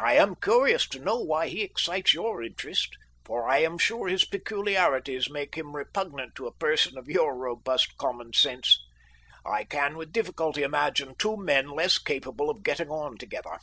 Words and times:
I 0.00 0.14
am 0.14 0.36
curious 0.36 0.86
to 0.90 1.00
know 1.00 1.16
why 1.18 1.48
he 1.48 1.62
excites 1.64 2.14
your 2.14 2.40
interest, 2.40 2.96
for 3.24 3.48
I 3.48 3.58
am 3.62 3.78
sure 3.78 4.06
his 4.06 4.24
peculiarities 4.24 5.28
make 5.28 5.56
him 5.56 5.74
repugnant 5.74 6.36
to 6.36 6.46
a 6.46 6.54
person 6.54 6.96
of 6.96 7.08
your 7.08 7.36
robust 7.36 7.96
common 7.96 8.32
sense. 8.32 8.78
I 9.44 9.64
can 9.64 9.96
with 9.96 10.12
difficulty 10.12 10.62
imagine 10.62 11.16
two 11.18 11.36
men 11.36 11.66
less 11.68 11.98
capable 11.98 12.48
of 12.48 12.62
getting 12.62 12.90
on 12.90 13.18
together. 13.18 13.58